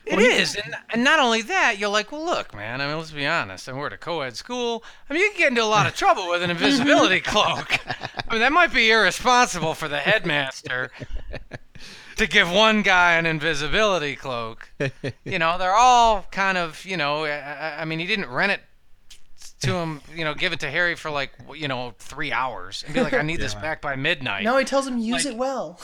[0.05, 2.81] It is, and, and not only that, you're like, well, look, man.
[2.81, 3.69] I mean, let's be honest.
[3.69, 4.83] And we're at a co-ed school.
[5.09, 7.79] I mean, you can get into a lot of trouble with an invisibility cloak.
[7.87, 10.91] I mean, that might be irresponsible for the headmaster
[12.17, 14.71] to give one guy an invisibility cloak.
[15.25, 18.53] You know, they're all kind of, you know, I, I- I mean, he didn't rent
[18.53, 18.61] it
[19.61, 22.93] to him, you know, give it to Harry for like, you know, three hours and
[22.95, 23.61] be like, I need this Yeah.
[23.63, 24.43] back by midnight.
[24.45, 25.81] No, he tells him use it well.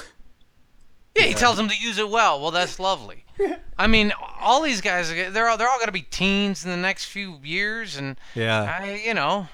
[1.17, 2.41] Yeah, he tells him to use it well.
[2.41, 3.25] Well, that's lovely.
[3.79, 6.77] I mean, all these guys, they're all, they're all going to be teens in the
[6.77, 8.79] next few years, and Yeah.
[8.81, 9.49] I, you know,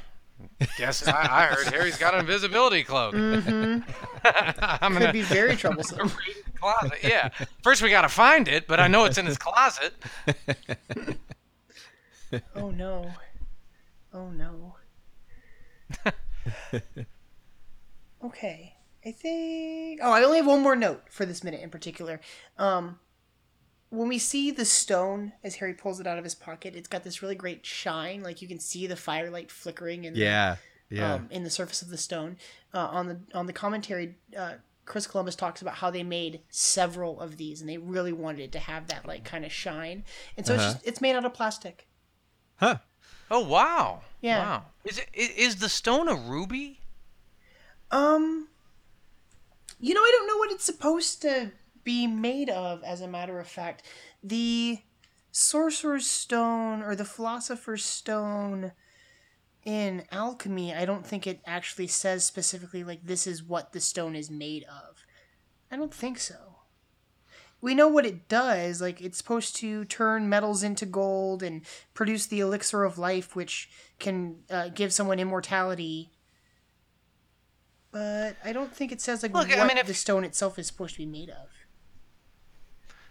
[0.79, 3.15] guess I, I heard Harry's got an invisibility cloak.
[3.15, 3.83] Mhm.
[4.25, 6.11] I'm Could gonna be very troublesome.
[6.61, 6.99] closet.
[7.03, 7.31] Yeah.
[7.63, 9.93] First, we got to find it, but I know it's in his closet.
[12.57, 13.11] oh no.
[14.13, 14.77] Oh no.
[18.25, 18.75] okay.
[19.07, 22.21] I think Oh, I only have one more note for this minute in particular.
[22.59, 22.99] Um
[23.95, 27.03] when we see the stone as Harry pulls it out of his pocket, it's got
[27.05, 28.23] this really great shine.
[28.23, 30.57] Like you can see the firelight flickering in Yeah,
[30.91, 31.15] the, yeah.
[31.15, 32.37] um, in the surface of the stone.
[32.73, 34.55] Uh, on the on the commentary, uh,
[34.85, 38.53] Chris Columbus talks about how they made several of these, and they really wanted it
[38.53, 40.05] to have that like kind of shine.
[40.37, 40.63] And so Uh-huh.
[40.65, 41.87] it's just, it's made out of plastic.
[42.57, 42.79] Huh.
[43.31, 44.03] Oh wow.
[44.21, 44.39] Yeah.
[44.39, 44.65] Wow.
[44.85, 46.81] Is it i- is the stone a ruby?
[47.91, 48.49] Um,
[49.81, 51.53] you know, I don't know what it's supposed to
[51.85, 52.83] be made of.
[52.83, 53.83] As a matter of fact,
[54.23, 54.79] the
[55.31, 58.73] sorcerer's stone or the philosopher's stone
[59.65, 64.15] in alchemy, I don't think it actually says specifically like this is what the stone
[64.17, 65.05] is made of.
[65.71, 66.57] I don't think so.
[67.61, 68.83] We know what it does.
[68.83, 71.63] Like it's supposed to turn metals into gold and
[71.95, 76.11] produce the elixir of life, which can uh, give someone immortality
[77.95, 80.59] but I don't think it says like Look, what I mean, if- the stone itself
[80.59, 81.49] is supposed to be made of.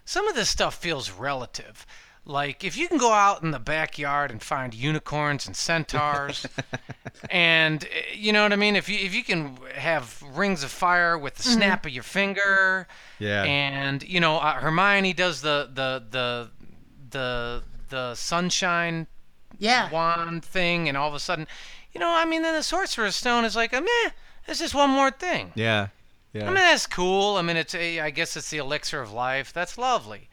[0.06, 1.86] Some of this stuff feels relative.
[2.26, 6.46] Like if you can go out in the backyard and find unicorns and centaurs,
[7.30, 8.76] and eh, you know what I mean.
[8.78, 11.54] If you if you can have rings of fire with the Mhm.
[11.54, 12.88] snap of your finger,
[13.20, 13.44] Yeah.
[13.44, 16.50] and you know uh, Hermione does the the the
[17.10, 19.08] the the sunshine
[19.60, 21.46] yeah wand thing, and all of a sudden,
[21.94, 24.10] you know, I mean, then the sorcerer's stone is like, a meh,
[24.48, 25.52] it's just one more thing.
[25.56, 25.88] Yeah.
[26.34, 26.44] Yeah.
[26.44, 27.36] I mean, that's cool.
[27.36, 29.54] I mean, it's a, I guess it's the elixir of life.
[29.54, 30.30] That's lovely.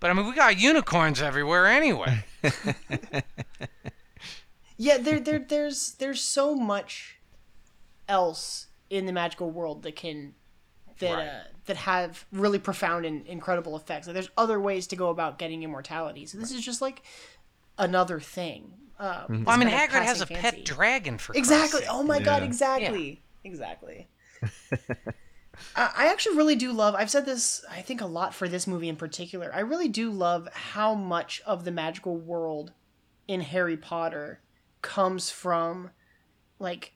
[0.00, 2.24] But I mean, we got unicorns everywhere anyway.
[4.80, 7.18] Yeah, there, there, there's, there's so much
[8.08, 10.34] else in the magical world that can,
[11.00, 11.26] that, Right.
[11.26, 14.06] uh, that have really profound and incredible effects.
[14.06, 16.26] Like, there's other ways to go about getting immortality.
[16.26, 17.02] So this is just like
[17.76, 18.72] another thing.
[19.00, 21.80] Uh, Well, I mean, kind Hagrid has a passing pet dragon for Christ's exactly.
[21.80, 21.88] sake.
[21.90, 22.46] Oh my god, Yeah.
[22.48, 24.06] exactly, exactly.
[25.76, 26.94] I actually really do love.
[26.94, 29.50] I've said this, I think, a lot for this movie in particular.
[29.54, 32.72] I really do love how much of the magical world
[33.26, 34.40] in Harry Potter
[34.82, 35.90] comes from,
[36.58, 36.94] like,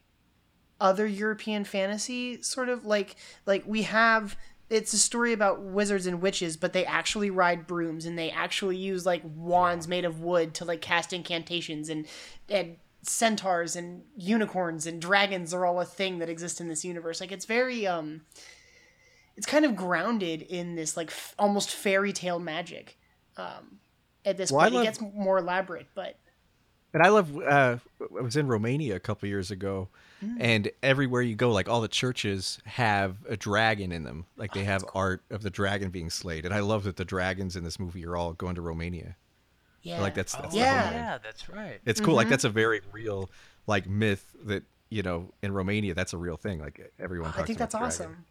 [0.81, 2.43] other European fantasy.
[2.43, 4.37] Sort of like, like we have.
[4.69, 8.79] It's a story about wizards and witches, but they actually ride brooms and they actually
[8.79, 12.07] use like wands made of wood to like cast incantations and
[12.49, 17.21] and centaurs and unicorns and dragons are all a thing that exist in this universe.
[17.21, 18.23] Like it's very um
[19.37, 22.99] it's kind of grounded in this like f- almost fairy tale magic.
[23.37, 23.79] Um
[24.25, 26.17] at this Well, point love- it gets more elaborate, but
[26.95, 27.35] And I love.
[27.39, 29.89] Uh, I was in Romania a couple years ago,
[30.23, 30.37] Mm.
[30.39, 34.27] and everywhere you go, like all the churches have a dragon in them.
[34.37, 37.57] Like they have art of the dragon being slayed, and I love that the dragons
[37.57, 39.17] in this movie are all going to Romania.
[39.83, 40.01] yeah.
[40.03, 40.91] Like that's, that's yeah.
[40.93, 41.81] Yeah, that's right.
[41.87, 42.15] It's cool.
[42.15, 42.31] Like Mhm.
[42.31, 43.31] that's a very real
[43.67, 46.61] like myth that you know, in Romania, that's a real thing.
[46.61, 47.31] Like everyone.
[47.33, 48.13] Talks I think about that's dragon.
[48.15, 48.25] awesome.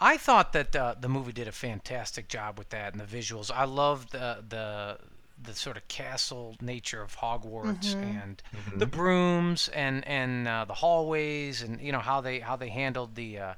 [0.00, 3.50] I thought that uh, the movie did a fantastic job with that and the visuals.
[3.52, 4.98] I loved the the
[5.40, 8.02] the sort of castle nature of Hogwarts Mhm.
[8.02, 8.78] and Mm-hmm.
[8.78, 13.14] the brooms and and uh, the hallways and you know how they how they handled
[13.14, 13.54] the uh,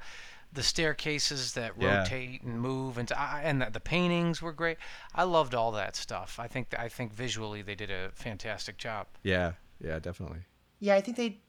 [0.53, 2.01] the staircases that Yeah.
[2.01, 4.79] rotate and move and I and the, the paintings were great.
[5.15, 6.39] I loved all that stuff.
[6.39, 9.07] I think I think visually they did a fantastic job.
[9.23, 10.41] Yeah, yeah, definitely.
[10.81, 11.41] Yeah, I think they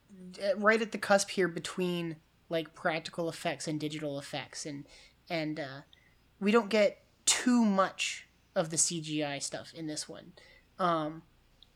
[0.43, 2.17] uh, right at the cusp here between
[2.51, 4.85] like practical effects and digital effects, and
[5.29, 5.81] and uh,
[6.39, 10.33] we don't get too much of the CGI stuff in this one.
[10.77, 11.23] Um,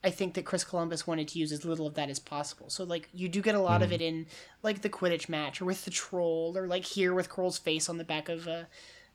[0.03, 2.69] I think that Chris Columbus wanted to use as little of that as possible.
[2.69, 3.93] So like you do get a lot of Mhm.
[3.93, 4.27] it in
[4.61, 7.97] like the Quidditch match or with the troll or like here with Quirrell's face on
[7.97, 8.65] the back of uh,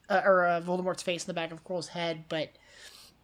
[0.09, 2.51] uh or uh, Voldemort's face on the back of Quirrell's head, but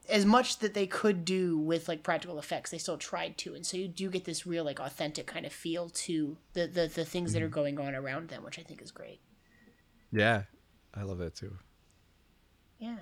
[0.09, 3.65] as much that they could do with like practical effects, they still tried to, and
[3.65, 7.05] so you do get this real like authentic kind of feel to the the, the
[7.05, 7.53] things that are mhm.
[7.53, 9.21] going on around them, which I think is great.
[10.13, 10.43] Yeah,
[10.95, 11.57] I love that too.
[12.79, 12.97] Yeah,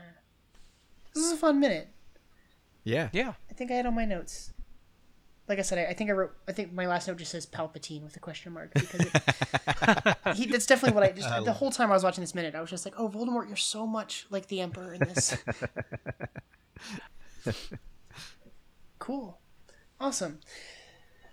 [1.15, 1.41] this is a mm.
[1.41, 1.89] fun minute.
[2.85, 3.09] Yeah.
[3.13, 3.33] Yeah.
[3.51, 4.53] I think I had all my notes.
[5.47, 6.35] Like I said, I, I think I wrote.
[6.49, 10.47] I think my last note just says Palpatine with a question mark because it, he,
[10.47, 11.29] that's definitely what I just.
[11.45, 13.57] The whole time I was watching this minute, I was just like, "Oh, Voldemort, you're
[13.57, 15.37] so much like the Emperor in this."
[18.99, 19.39] cool,
[20.01, 20.41] awesome.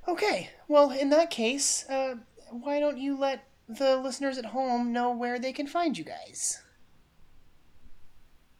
[0.08, 2.16] Okay, well, in that case, uh,
[2.50, 6.62] why don't you let the listeners at home know where they can find you guys?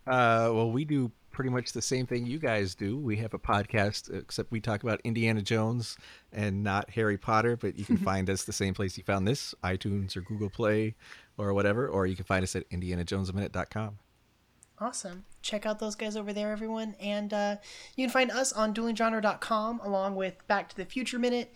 [0.08, 2.98] Uh, well, we do pretty much the same thing you guys do.
[2.98, 5.98] We have a podcast, except we talk about Indiana Jones
[6.32, 7.58] and not Harry Potter.
[7.58, 10.96] But you can find us the same place you found this: iTunes or Google Play
[11.38, 11.88] or whatever.
[11.88, 14.00] Or you can find us at IndianaJonesAminute.com.
[14.80, 15.26] Awesome.
[15.44, 16.96] Check out those guys over there, everyone.
[17.00, 17.56] And uh,
[17.96, 21.54] you can find us on duelinggenre.com along with Back to the Future Minute,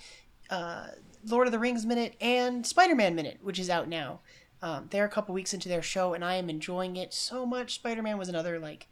[0.51, 0.87] uh,
[1.27, 4.19] Lord of the Rings Minute, and Spider Man Minute, which is out now.
[4.61, 7.75] Um, they're a couple weeks into their show, and I am enjoying it so much.
[7.75, 8.87] Spider Man was another, like,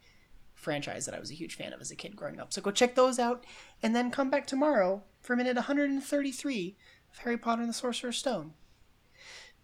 [0.64, 2.52] franchise that I was a huge fan of as a kid growing up.
[2.52, 3.44] So go check those out,
[3.82, 6.76] and then come back tomorrow for minute 133
[7.12, 8.54] of Harry Potter and the Sorcerer's Stone.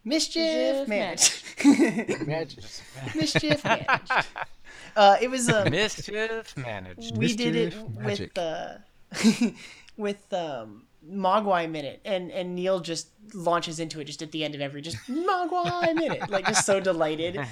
[0.04, 2.26] Mischief Mischief managed.
[2.26, 2.64] Magic.
[3.14, 4.12] Mischief managed.
[4.96, 7.16] Uh, it was um, Mischief managed.
[7.16, 8.78] We did it Mischief with uh,
[9.96, 14.54] with um, Mogwai minute, and and Neil just launches into it just at the end
[14.54, 17.40] of every just Mogwai minute, like just so delighted.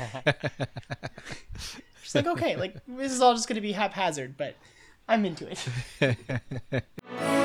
[2.03, 4.55] Just like okay, like this is all just gonna be haphazard, but
[5.07, 6.85] I'm into it.